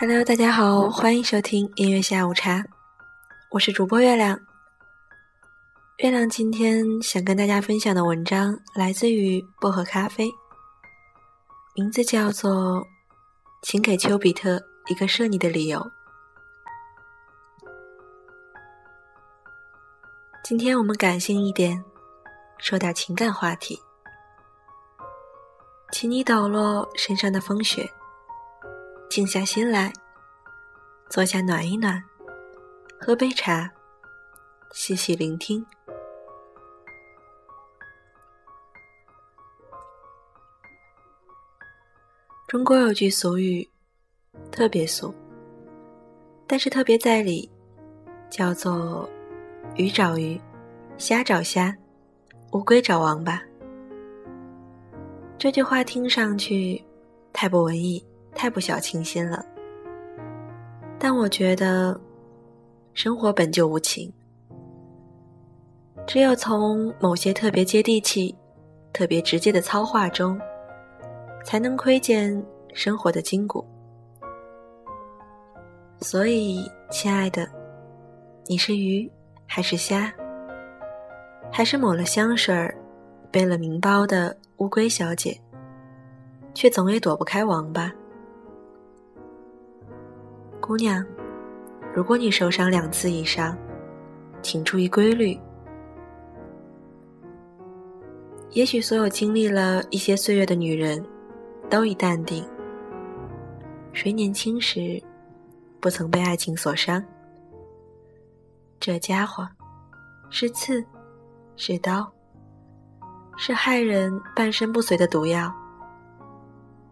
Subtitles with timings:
[0.00, 2.62] Hello，大家好，欢迎收听音乐下午茶，
[3.50, 4.38] 我是主播月亮。
[5.96, 10.30] 月亮今天想跟大家分享的文章来自于薄荷咖啡，
[11.74, 12.52] 名字叫做
[13.62, 15.80] 《请给丘比特一个射你的理由》。
[20.44, 21.84] 今天我们感性一点，
[22.58, 23.82] 说点情感话题，
[25.90, 27.92] 请你抖落身上的风雪。
[29.18, 29.92] 静下心来，
[31.10, 32.00] 坐下暖一暖，
[33.00, 33.68] 喝杯茶，
[34.70, 35.66] 细细聆听。
[42.46, 43.68] 中国有句俗语，
[44.52, 45.12] 特别俗，
[46.46, 47.50] 但是特别在理，
[48.30, 49.10] 叫做
[49.74, 50.40] “鱼找鱼，
[50.96, 51.76] 虾找虾，
[52.52, 53.42] 乌龟找王八”。
[55.36, 56.80] 这句话听上去
[57.32, 58.00] 太不文艺。
[58.34, 59.44] 太不小清新了，
[60.98, 62.00] 但我觉得
[62.94, 64.12] 生活本就无情，
[66.06, 68.34] 只有从某些特别接地气、
[68.92, 70.40] 特别直接的糙话中，
[71.44, 72.44] 才能窥见
[72.74, 73.66] 生活的筋骨。
[76.00, 77.48] 所以，亲爱的，
[78.46, 79.10] 你是鱼
[79.46, 80.12] 还是虾，
[81.50, 82.72] 还是抹了香水儿、
[83.32, 85.36] 背了名包的乌龟小姐，
[86.54, 87.92] 却总也躲不开王八。
[90.68, 91.02] 姑娘，
[91.94, 93.56] 如果你受伤两次以上，
[94.42, 95.40] 请注意规律。
[98.50, 101.02] 也许所有经历了一些岁月的女人，
[101.70, 102.46] 都已淡定。
[103.94, 105.02] 谁年轻时
[105.80, 107.02] 不曾被爱情所伤？
[108.78, 109.48] 这家伙，
[110.28, 110.84] 是刺，
[111.56, 112.12] 是刀，
[113.38, 115.50] 是害人半身不遂的毒药。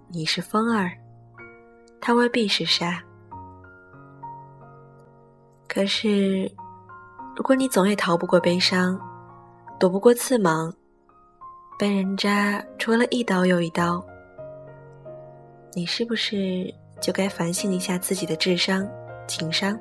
[0.09, 0.93] 你是风儿，
[2.01, 3.03] 他未必是沙。
[5.77, 6.51] 可是，
[7.37, 8.99] 如果你总也逃不过悲伤，
[9.79, 10.73] 躲不过刺芒，
[11.79, 14.03] 被人渣戳了一刀又一刀，
[15.75, 18.89] 你是不是就该反省一下自己的智商、
[19.29, 19.79] 情商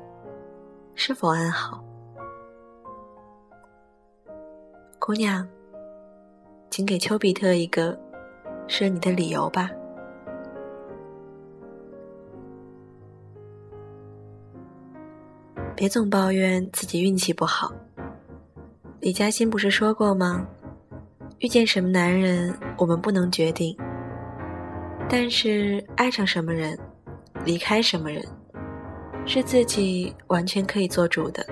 [0.96, 1.82] 是否安好？
[5.00, 5.48] 姑娘，
[6.70, 7.98] 请给丘比特一个
[8.68, 9.72] 射你的理由吧。
[15.86, 17.72] 别总抱怨自己运气不好。
[19.02, 20.44] 李嘉欣不是说过吗？
[21.38, 23.78] 遇见什么男人我们不能决定，
[25.08, 26.76] 但是爱上什么人，
[27.46, 28.26] 离开什么人，
[29.28, 31.46] 是自己完全可以做主的。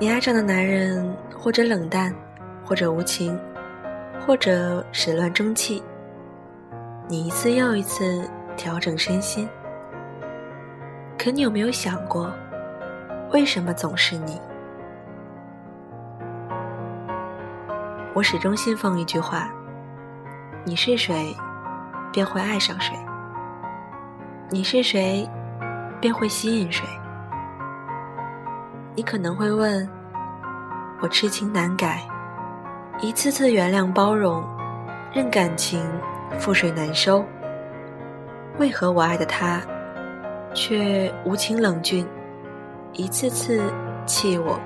[0.00, 2.16] 你爱上的男人，或者冷淡，
[2.64, 3.38] 或者无情，
[4.26, 5.82] 或者始乱终弃，
[7.10, 8.26] 你一次又一次
[8.56, 9.46] 调整身心。
[11.22, 12.32] 可你有没有想过，
[13.30, 14.40] 为什么总是你？
[18.14, 19.50] 我始终信奉一句话：
[20.64, 21.36] 你是谁，
[22.10, 22.94] 便会爱上谁；
[24.48, 25.28] 你是谁，
[26.00, 26.86] 便会吸引谁。
[28.96, 29.86] 你可能会问：
[31.02, 32.00] 我痴情难改，
[33.02, 34.42] 一次次原谅包容，
[35.12, 35.86] 任感情
[36.38, 37.22] 覆水难收，
[38.56, 39.60] 为何我爱的他？
[40.54, 42.06] 却无情冷峻，
[42.92, 43.62] 一次次
[44.04, 44.58] 气我、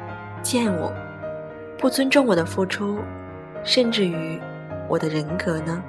[0.43, 0.93] 见我，
[1.79, 2.99] 不尊重我的付出，
[3.63, 4.41] 甚至于
[4.89, 5.83] 我的人格呢？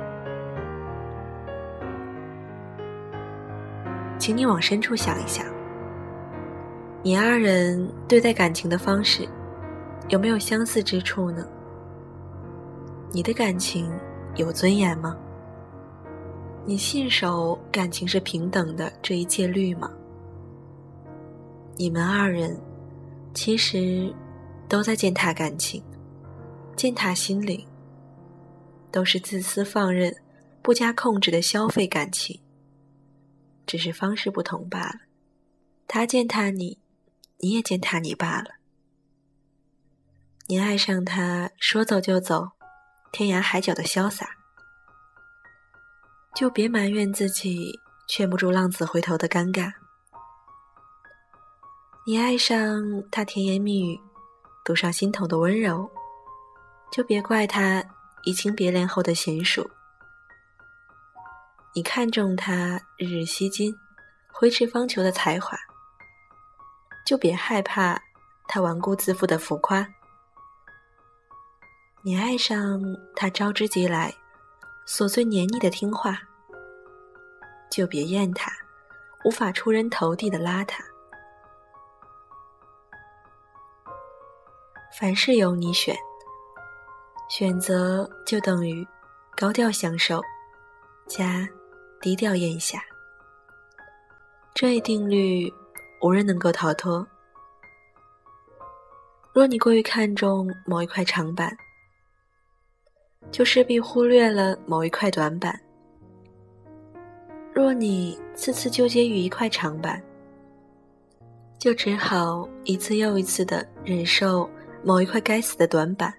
[4.18, 5.46] 请你往深处想一想，
[7.02, 9.28] 你二人对待感情的方式，
[10.10, 11.46] 有没有相似之处呢？
[13.12, 13.90] 你的感情
[14.36, 15.16] 有尊严吗？
[16.68, 19.92] 你信守感情是平等的这一戒律吗？
[21.78, 22.60] 你们二人
[23.36, 24.12] 其实
[24.68, 25.84] 都在践踏感情，
[26.76, 27.64] 践踏心灵，
[28.92, 30.16] 都是自私放任、
[30.64, 32.42] 不加控制的消费感情，
[33.68, 35.02] 只是方式不同罢了。
[35.88, 36.80] 他践踏你，
[37.42, 38.56] 你也践踏你罢了。
[40.48, 42.54] 你爱上他，说走就走，
[43.12, 44.35] 天涯海角的潇洒。
[46.36, 47.80] 就别埋怨自己
[48.10, 49.72] 劝不住浪子回头的尴尬。
[52.06, 53.98] 你爱上他甜言蜜语、
[54.66, 55.90] 堵上心头的温柔，
[56.92, 57.82] 就别怪他
[58.26, 59.72] 移情别恋后的娴熟。
[61.74, 63.74] 你看中他日日吸金、
[64.34, 65.58] 挥斥方遒的才华，
[67.06, 67.98] 就别害怕
[68.46, 69.88] 他顽固自负的浮夸。
[72.04, 72.82] 你爱上
[73.16, 74.14] 他招之即来。
[74.88, 76.20] 琐碎黏腻的听话，
[77.72, 78.52] 就别厌他，
[79.24, 80.80] 无法出人头地的邋遢。
[84.98, 85.96] 凡事由你选，
[87.30, 88.88] 选择就等于
[89.36, 90.22] 高调享受
[91.08, 91.46] 加
[92.00, 92.82] 低调咽下。
[94.54, 95.52] 这一定律，
[96.02, 97.06] 无人能够逃脱。
[99.34, 101.58] 若你过于看重某一块长板，
[103.32, 105.60] 就势必忽略了某一块短板。
[107.54, 110.02] 若你次次纠结于一块长板，
[111.58, 114.50] 就只好一次又一次的忍受
[114.84, 116.14] 某一块该死的短板。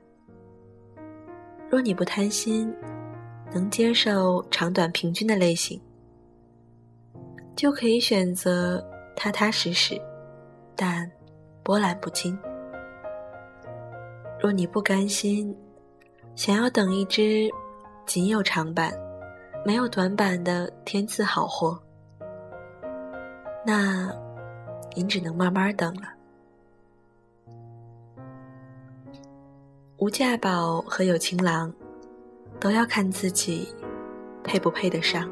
[1.68, 2.74] 若你不贪心，
[3.52, 5.80] 能接受长短平均的类型，
[7.54, 8.82] 就可以选择
[9.14, 10.00] 踏踏实实，
[10.74, 11.10] 但
[11.62, 12.38] 波澜不惊。
[14.40, 15.54] 若你不甘心，
[16.36, 17.50] 想要等一只
[18.04, 18.92] 仅有长板、
[19.64, 21.80] 没有短板的天赐好货，
[23.64, 24.14] 那
[24.94, 26.02] 您只能慢慢等了。
[29.96, 31.72] 无价宝和有情郎，
[32.60, 33.74] 都要看自己
[34.44, 35.26] 配不配得上。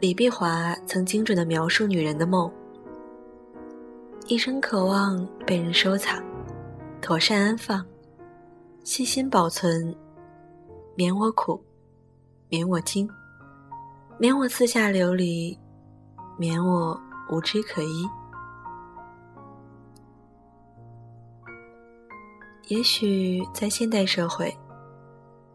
[0.00, 2.50] 李碧华曾精准的描述女人的梦。
[4.26, 6.22] 一生渴望被人收藏，
[7.00, 7.84] 妥善安放，
[8.84, 9.94] 细心保存，
[10.94, 11.62] 免我苦，
[12.48, 13.08] 免我惊，
[14.18, 15.58] 免我四下流离，
[16.36, 17.00] 免我
[17.30, 18.06] 无枝可依。
[22.66, 24.54] 也许在现代社会，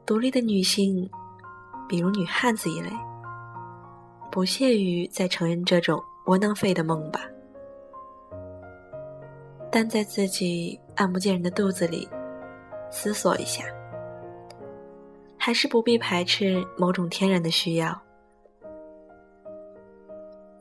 [0.06, 1.08] 独立的女性，
[1.88, 2.90] 比如女汉子一类，
[4.32, 7.20] 不屑于再承认这种窝囊废的梦吧。
[9.76, 12.08] 但在自己暗不见人的肚子里
[12.92, 13.64] 思索一下，
[15.36, 18.00] 还是不必排斥某种天然的需要。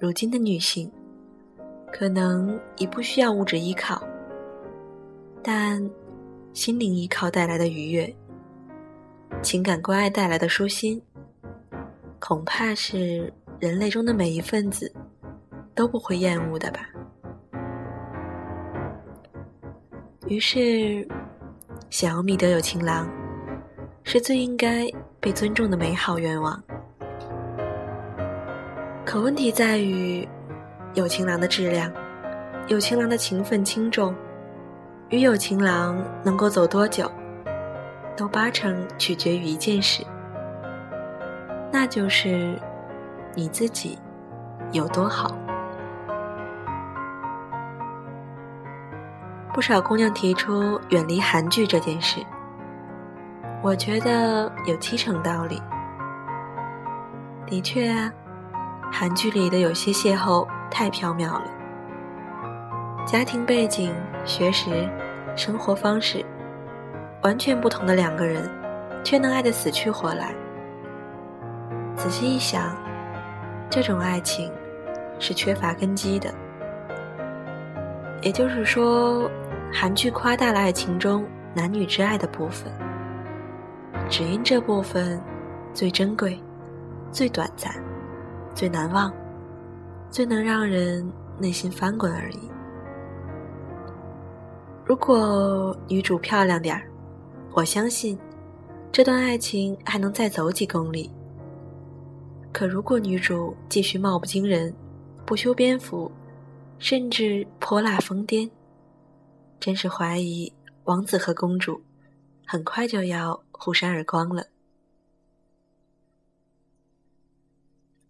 [0.01, 0.91] 如今的女性，
[1.93, 4.03] 可能已不需要物质依靠，
[5.43, 5.79] 但
[6.55, 8.17] 心灵依靠带来的愉悦，
[9.43, 11.01] 情感关爱带来的舒心，
[12.19, 13.31] 恐怕是
[13.61, 14.91] 人类中的每一份子
[15.75, 16.89] 都不会厌恶的吧。
[20.29, 21.07] 于是，
[21.91, 23.09] 想要觅得有情郎，
[24.05, 24.87] 是最应该
[25.21, 26.63] 被尊重的美好愿望。
[29.05, 30.27] 可问题在于，
[30.95, 31.93] 有情郎的质量，
[32.69, 34.15] 有情郎的情分轻重，
[35.11, 37.11] 与有情郎能够走多久，
[38.17, 40.05] 都八成取决于一件事，
[41.73, 42.57] 那就是
[43.35, 43.99] 你自己
[44.71, 45.37] 有多好。
[49.55, 52.25] 不少姑娘提出远离韩剧这件事，
[53.61, 55.61] 我觉得有七成道理。
[57.45, 58.11] 的确啊，
[58.91, 61.45] 韩剧里的有些邂逅太缥缈了，
[63.05, 63.95] 家庭背景、
[64.25, 64.89] 学识、
[65.37, 66.25] 生活方式
[67.23, 68.51] 完全不同的两个人，
[69.05, 70.35] 却能爱得死去活来。
[71.95, 72.75] 仔细一想，
[73.69, 74.51] 这种爱情
[75.19, 76.33] 是缺乏根基的，
[78.23, 79.31] 也就是说。
[79.75, 82.71] 韩剧夸大了爱情中男女之爱的部分，
[84.09, 85.21] 只因这部分
[85.73, 86.39] 最珍贵、
[87.11, 87.75] 最短暂、
[88.55, 89.13] 最难忘、
[90.11, 92.39] 最能让人内心翻滚而已。
[94.85, 96.83] 如果女主漂亮点儿，
[97.55, 98.19] 我相信
[98.93, 101.11] 这段爱情还能再走几公里。
[102.53, 104.73] 可如果女主继续貌不惊人、
[105.25, 106.13] 不修边幅，
[106.79, 108.51] 甚至泼辣疯癫，
[109.63, 110.53] 真是怀疑
[110.87, 111.85] 王子和公主
[112.45, 114.49] 很快就要互扇耳光了。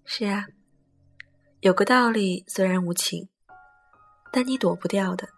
[0.06, 0.46] 是啊，
[1.60, 3.28] 有个道理虽然无情，
[4.32, 5.28] 但你躲不掉的，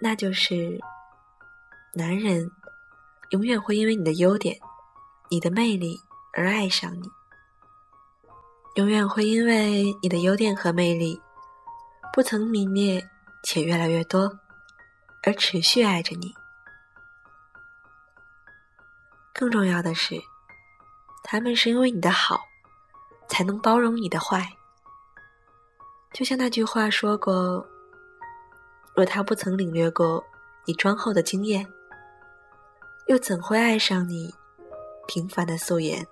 [0.00, 0.80] 那就是
[1.92, 2.50] 男人
[3.32, 4.58] 永远会因为你的优点、
[5.28, 6.00] 你的魅力
[6.32, 7.06] 而爱上你，
[8.76, 11.20] 永远会因为你的优点和魅力
[12.14, 13.06] 不曾泯灭
[13.44, 14.38] 且越来越多。
[15.22, 16.34] 而持续爱着你。
[19.32, 20.20] 更重要的是，
[21.24, 22.40] 他们是因为你的好，
[23.28, 24.56] 才能包容你的坏。
[26.12, 27.66] 就像那句话说过
[28.94, 30.22] ：“若他不曾领略过
[30.66, 31.66] 你妆后的惊艳，
[33.06, 34.34] 又怎会爱上你
[35.08, 36.06] 平凡的素颜？”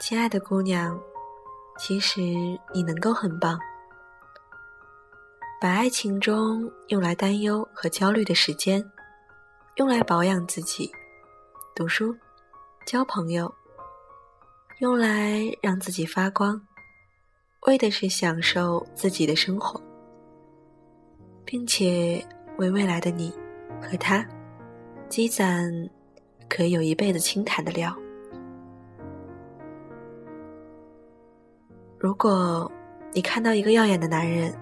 [0.00, 1.00] 亲爱的姑娘，
[1.78, 2.20] 其实
[2.74, 3.58] 你能够很棒。
[5.62, 8.84] 把爱情中用来担忧和焦虑的时间，
[9.76, 10.90] 用来保养自己，
[11.72, 12.12] 读书、
[12.84, 13.54] 交朋友，
[14.80, 16.60] 用来让自己发光，
[17.68, 19.80] 为的是享受自己的生活，
[21.44, 22.26] 并且
[22.58, 23.32] 为未来的你
[23.80, 24.26] 和他
[25.08, 25.72] 积攒
[26.48, 27.96] 可以有一辈子轻谈的料。
[32.00, 32.68] 如果
[33.14, 34.52] 你看到一个耀眼的男人，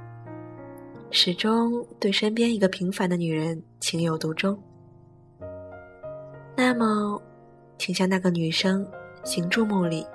[1.13, 4.57] 始终对身边一个平凡的女人情有独钟，
[6.57, 7.21] 那么，
[7.79, 8.87] 请向那个女生
[9.25, 10.07] 行注目礼，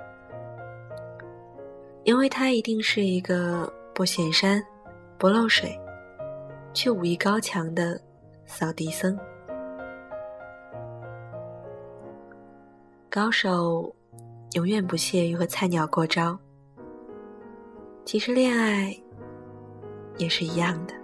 [2.04, 4.62] 因为她一定是一个不显山、
[5.18, 5.78] 不漏水，
[6.72, 8.00] 却武艺高强的
[8.46, 9.18] 扫地僧。
[13.10, 13.94] 高手
[14.54, 16.38] 永远不屑于和菜鸟过招。
[18.04, 18.96] 其实恋爱
[20.18, 20.94] 也是一样的。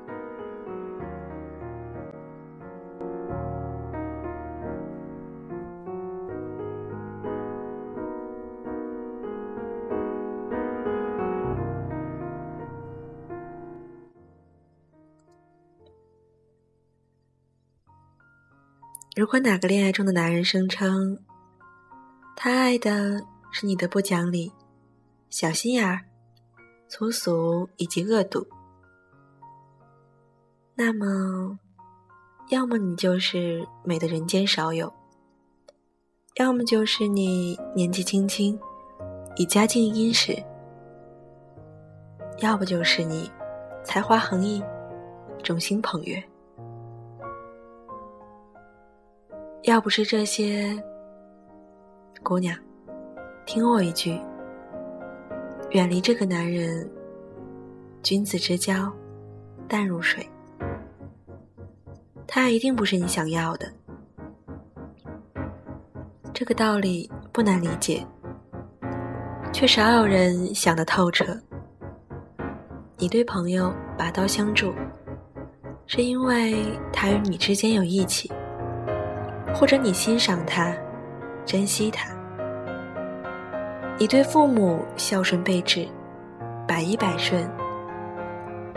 [19.14, 21.19] 如果哪个恋爱中的男人声称
[22.35, 23.21] 他爱的
[23.52, 24.52] 是你的不讲理、
[25.31, 26.12] 小心眼儿。
[26.92, 28.47] 粗俗以及恶毒，
[30.75, 31.59] 那么，
[32.49, 34.93] 要么你就是美的人间少有，
[36.37, 38.59] 要么就是你年纪轻轻，
[39.37, 40.35] 已家境殷实，
[42.38, 43.31] 要不就是你
[43.85, 44.62] 才华横溢，
[45.43, 46.23] 众星捧月。
[49.64, 50.83] 要不是这些，
[52.23, 52.59] 姑娘，
[53.45, 54.19] 听我一句。
[55.71, 56.91] 远离这个男人，
[58.02, 58.93] 君子之交
[59.69, 60.26] 淡如水。
[62.34, 63.70] 他一定不是你想要的。
[66.32, 68.06] 这个道理不难理解，
[69.52, 71.38] 却少有人想得透彻。
[72.96, 74.72] 你对朋友拔刀相助，
[75.86, 78.32] 是因为他与你之间有义气，
[79.54, 80.74] 或者你欣赏他，
[81.44, 82.08] 珍惜他。
[83.98, 85.86] 你对父母孝顺备至，
[86.66, 87.46] 百依百顺，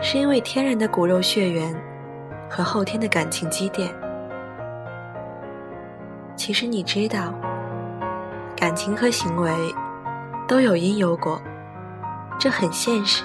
[0.02, 1.74] 是因为天然的骨肉血缘
[2.48, 3.92] 和后天的感情积淀。
[6.34, 7.32] 其实你知道，
[8.56, 9.50] 感情和行为
[10.46, 11.40] 都有因有果，
[12.38, 13.24] 这很现实。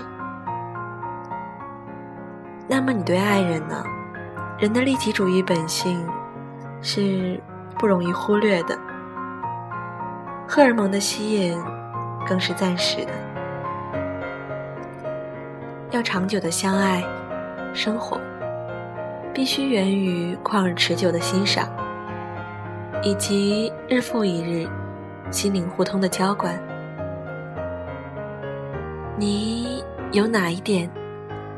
[2.67, 3.83] 那么你对爱人呢？
[4.57, 6.07] 人的利己主义本性
[6.81, 7.41] 是
[7.77, 8.77] 不容易忽略的，
[10.47, 11.61] 荷尔蒙的吸引。
[12.27, 13.11] 更是暂时的。
[15.89, 17.03] 要长久的相爱、
[17.73, 18.21] 生活，
[19.33, 21.67] 必须源于旷日持久的欣赏，
[23.03, 24.67] 以及日复一日
[25.31, 26.59] 心灵互通的浇灌。
[29.17, 30.89] 你有哪一点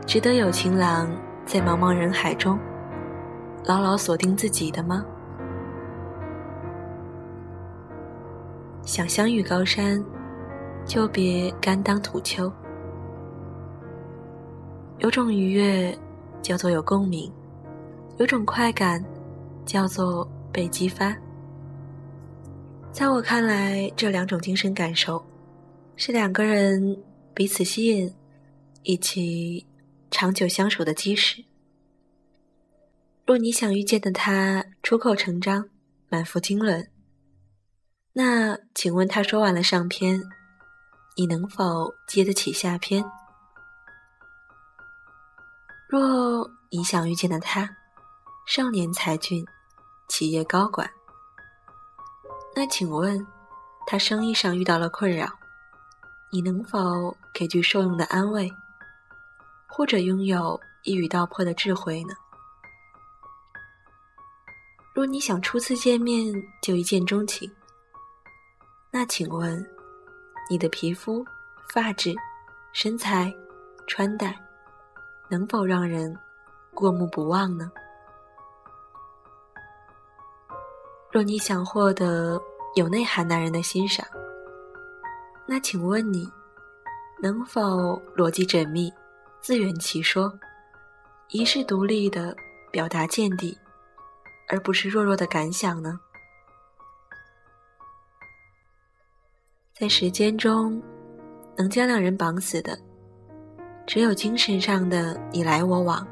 [0.05, 1.09] 值得有情郎
[1.45, 2.59] 在茫茫人海中
[3.65, 5.03] 牢牢锁定自己的吗？
[8.83, 10.03] 想相遇高山。
[10.85, 12.51] 就别甘当土丘。
[14.97, 15.97] 有种愉悦，
[16.41, 17.31] 叫做有共鸣；
[18.17, 19.03] 有种快感，
[19.65, 21.15] 叫做被激发。
[22.91, 25.25] 在我看来，这两种精神感受，
[25.96, 27.03] 是两个人
[27.34, 28.13] 彼此吸引
[28.84, 29.65] 以及
[30.12, 31.43] 长久相处的基石。
[33.25, 35.67] 若你想遇见的他出口成章、
[36.10, 36.88] 满腹经纶，
[38.13, 40.22] 那请问他说完了上篇？
[41.17, 43.03] 你能否接得起下篇？
[45.88, 47.77] 若你想遇见的他，
[48.45, 49.45] 少年才俊，
[50.07, 50.89] 企业高管，
[52.53, 53.25] 那请问，
[53.88, 55.27] 他生意上遇到了困扰，
[56.31, 58.51] 你能否给句受用的安慰，
[59.67, 62.13] 或者拥有一语道破的智慧呢？
[64.93, 67.50] 若你想初次见面就一见钟情，
[68.91, 69.65] 那请问？
[70.50, 71.25] 你的皮肤、
[71.69, 72.13] 发质、
[72.73, 73.33] 身材、
[73.88, 74.38] 穿戴，
[75.29, 76.13] 能否让人
[76.73, 77.71] 过目不忘呢？
[81.13, 82.41] 若你想获得
[82.74, 84.03] 有内涵男人的欣赏，
[85.46, 86.27] 那请问你
[87.22, 88.91] 能否逻辑缜密、
[89.39, 90.34] 自圆其说，
[91.29, 92.36] 一世独立的
[92.72, 93.55] 表达见地，
[94.50, 96.00] 而不是弱弱的感想呢？
[99.72, 100.82] 在时间中，
[101.55, 102.75] 能将两人绑死的，
[103.86, 106.08] 只有精神上的你来我往，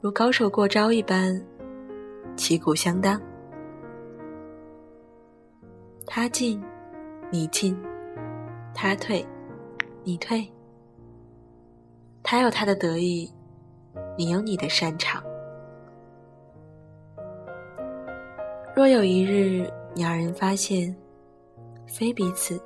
[0.00, 1.38] 如高手过招一般，
[2.36, 3.20] 旗鼓相当。
[6.12, 6.60] 他进，
[7.30, 7.72] 你进；
[8.74, 9.24] 他退，
[10.02, 10.44] 你退。
[12.20, 13.32] 他有他的得意，
[14.18, 15.22] 你有你的擅长。
[18.74, 20.92] 若有一日你二人发现
[21.86, 22.60] 非彼此，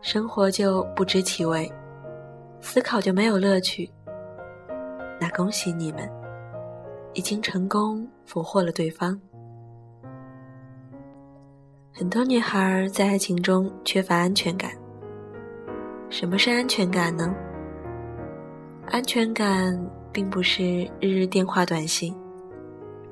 [0.00, 1.68] 生活就不知其味，
[2.60, 3.90] 思考就没有乐趣，
[5.20, 6.08] 那恭喜你们，
[7.12, 9.20] 已经成功俘获了对方。
[11.94, 14.72] 很多女孩在爱情中缺乏安全感。
[16.08, 17.34] 什么是安全感呢？
[18.90, 19.78] 安全感
[20.10, 22.16] 并不是日日电话短信，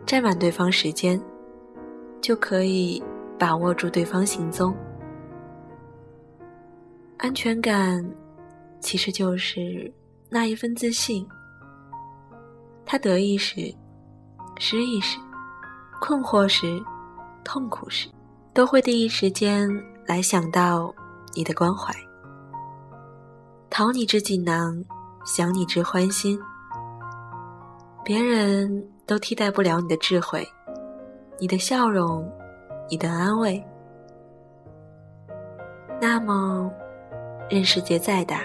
[0.06, 1.20] 占满对方时间，
[2.22, 3.02] 就可以
[3.38, 4.74] 把握住对方行踪。
[7.18, 8.02] 安全感
[8.80, 9.92] 其实就是
[10.30, 11.28] 那一份自信。
[12.86, 13.72] 他得意时、
[14.58, 15.18] 失意时、
[16.00, 16.82] 困惑时、
[17.44, 18.08] 痛苦时。
[18.52, 19.68] 都会第一时间
[20.06, 20.92] 来想到
[21.34, 21.94] 你的关怀，
[23.70, 24.84] 讨你之锦囊，
[25.24, 26.38] 想你之欢心。
[28.04, 30.44] 别人都替代不了你的智慧，
[31.38, 32.28] 你的笑容，
[32.88, 33.64] 你的安慰。
[36.00, 36.68] 那么，
[37.48, 38.42] 任世界再大，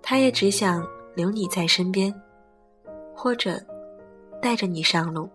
[0.00, 0.82] 他也只想
[1.14, 2.14] 留你在身边，
[3.14, 3.60] 或者
[4.40, 5.28] 带着你上路。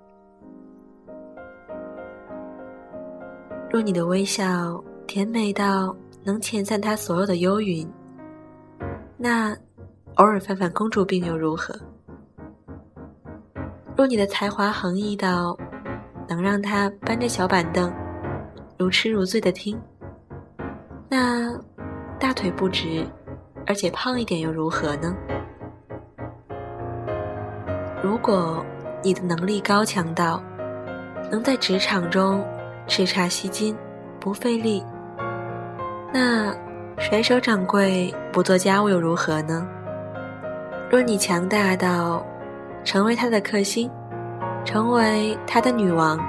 [3.71, 7.89] 若你的微笑甜美到能遣散他所有的忧云，
[9.15, 9.55] 那
[10.15, 11.73] 偶尔犯犯公主病又如何？
[13.95, 15.57] 若你的才华横溢到
[16.27, 17.89] 能让他搬着小板凳
[18.77, 19.79] 如痴如醉的听，
[21.07, 21.57] 那
[22.19, 23.07] 大腿不直
[23.65, 25.15] 而且胖一点又如何呢？
[28.03, 28.65] 如果
[29.01, 30.43] 你的能力高强到
[31.31, 32.43] 能在职场中，
[32.91, 33.73] 叱咤吸金，
[34.19, 34.84] 不费力。
[36.12, 36.54] 那
[36.99, 39.65] 甩手掌柜不做家务又如何呢？
[40.89, 42.21] 若你强大到
[42.84, 43.89] 成为他的克星，
[44.65, 46.19] 成为他的女王，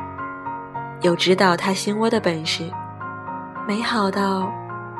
[1.00, 2.70] 有指导他心窝的本事，
[3.66, 4.48] 美好到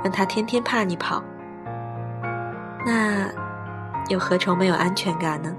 [0.03, 1.23] 让他天天怕你跑，
[2.85, 3.31] 那
[4.09, 5.55] 又何愁没有安全感呢？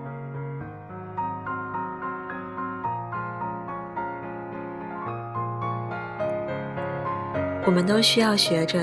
[7.65, 8.77] 我们都需要学着，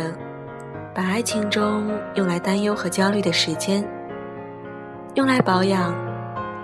[0.94, 3.86] 把爱情中用来担忧和焦虑的时间，
[5.14, 5.94] 用来保养、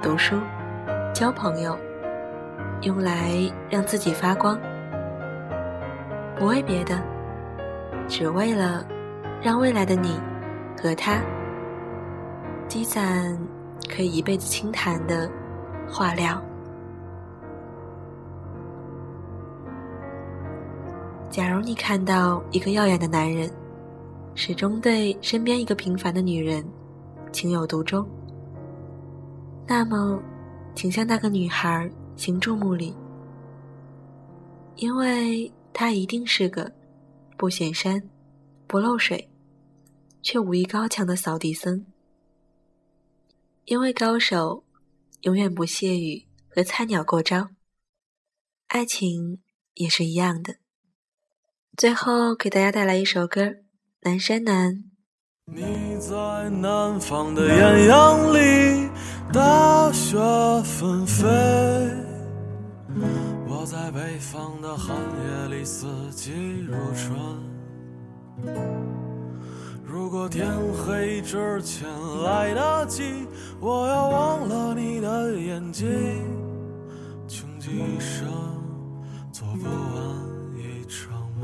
[0.00, 0.40] 读书、
[1.12, 1.76] 交朋友，
[2.81, 3.33] 用来
[3.68, 4.59] 让自己发光。
[6.38, 6.98] 不为别的，
[8.09, 8.83] 只为了
[9.42, 10.18] 让未来的你
[10.83, 11.20] 和他
[12.66, 13.38] 积攒
[13.94, 15.31] 可以一辈子轻谈的
[15.87, 16.42] 话料。
[21.37, 23.53] 假如你看到一个耀眼的男人，
[24.35, 26.66] 始终对身边一个平凡的女人
[27.31, 28.09] 情有独钟，
[29.66, 30.18] 那么，
[30.75, 32.96] 请向那个女孩行注目礼，
[34.77, 36.72] 因为她一定是个
[37.37, 38.03] 不显山、
[38.66, 39.29] 不漏水，
[40.22, 41.85] 却武艺高强的扫地僧。
[43.66, 44.64] 因为高手
[45.20, 47.51] 永远不屑于和菜鸟过招，
[48.68, 49.42] 爱情
[49.75, 50.57] 也是一样的。
[51.77, 53.43] 最后给大家带来一首歌，
[54.01, 54.73] 《南山南》。
[55.45, 58.89] 你在南方的艳阳里，
[59.31, 60.17] 大雪
[60.65, 61.27] 纷飞；
[63.47, 66.33] 我在北方的寒夜里，四季
[66.67, 67.15] 如春。
[69.85, 71.87] 如果天黑之前
[72.25, 73.27] 来得及，
[73.61, 75.87] 我要忘了你的眼睛，
[77.29, 78.27] 穷极一生
[79.31, 80.15] 做不完。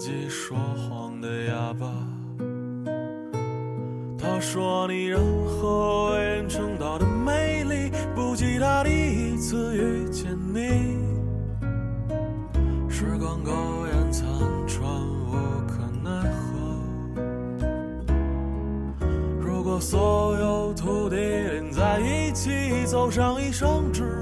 [0.00, 1.28] 自己说谎的。
[1.44, 1.86] 哑巴。
[4.18, 10.96] 他说你任何为人称道的美丽，不及他第一次遇见你。
[12.88, 13.52] 时光苟
[13.88, 14.26] 延残
[14.66, 14.82] 喘，
[15.26, 15.32] 无
[15.68, 16.56] 可奈何。
[19.38, 24.19] 如果所有土地连在一起，走上一生，只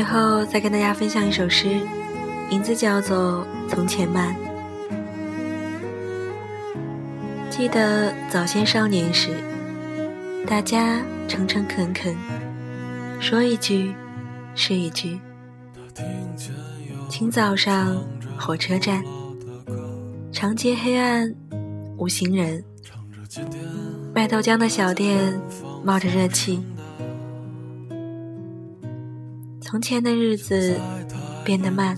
[0.00, 1.78] 最后再跟大家分享一首诗，
[2.48, 4.34] 名字叫做《从前慢》。
[7.50, 9.28] 记得早先少年时，
[10.46, 12.16] 大家诚诚恳恳，
[13.20, 13.94] 说一句
[14.54, 15.20] 是一句。
[17.10, 18.02] 清早上
[18.38, 19.04] 火车站，
[20.32, 21.30] 长街黑暗
[21.98, 22.64] 无行人，
[24.14, 25.38] 卖豆浆的小店
[25.84, 26.64] 冒着热气。
[29.70, 30.80] 从前的日子
[31.44, 31.96] 变得慢，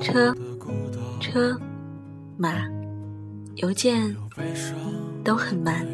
[0.00, 0.34] 车、
[1.20, 1.54] 车、
[2.38, 2.64] 马、
[3.56, 4.16] 邮件
[5.22, 5.86] 都很慢，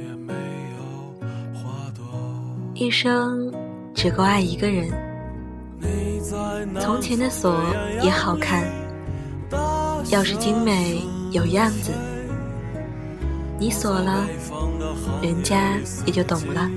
[2.74, 3.52] 一生
[3.92, 4.88] 只够爱一个人。
[6.80, 7.60] 从前的锁
[8.00, 8.62] 也好看，
[9.50, 11.90] 钥匙精美有样子，
[13.58, 14.24] 你锁了，
[15.20, 16.70] 人家也就懂了。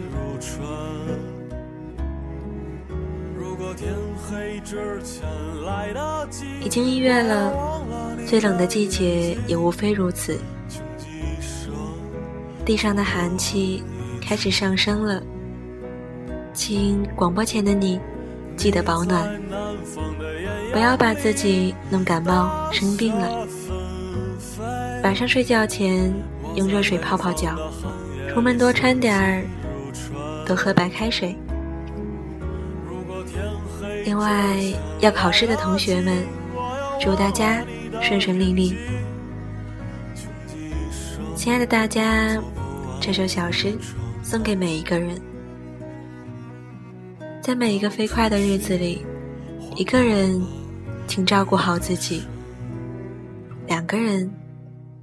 [6.62, 7.54] 已经一月了，
[8.28, 10.38] 最冷的季节也无非如此。
[12.66, 13.82] 地上的寒气
[14.22, 15.24] 开始上升了，
[16.54, 17.98] 请广播前的你
[18.58, 19.42] 记得保暖，
[20.74, 23.48] 不要把自己弄感冒生病了。
[25.04, 26.14] 晚上睡觉前
[26.56, 27.56] 用热水泡泡脚，
[28.34, 29.46] 出门多穿点儿，
[30.46, 31.34] 多喝白开水。
[34.18, 34.58] 另外，
[35.00, 36.26] 要考试的同学们，
[37.00, 37.64] 祝大家
[38.02, 38.76] 顺顺利利。
[41.36, 42.36] 亲爱的大家，
[43.00, 43.78] 这首小诗
[44.24, 45.22] 送给每一个人。
[47.44, 49.06] 在每一个飞快的日子里，
[49.76, 50.44] 一个人，
[51.06, 52.24] 请照顾好自己；
[53.68, 54.28] 两个人，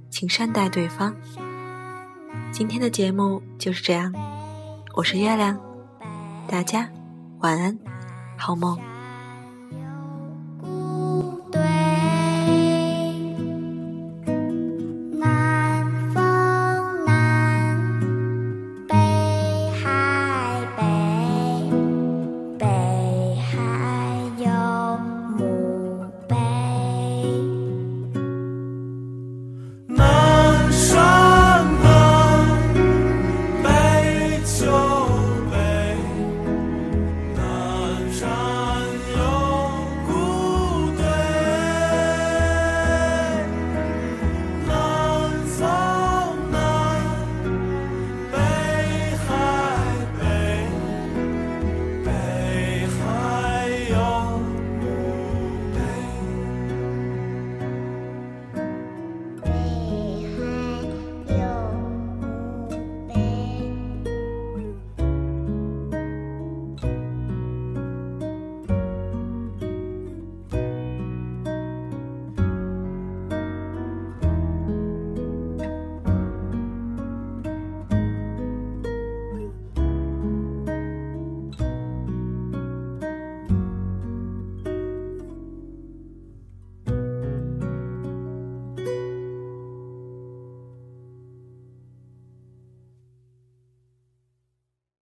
[0.09, 1.15] 请善待对方。
[2.51, 4.13] 今天的节目就是这样，
[4.93, 5.57] 我是月亮，
[6.49, 6.89] 大家
[7.39, 7.79] 晚安，
[8.35, 8.77] 好梦。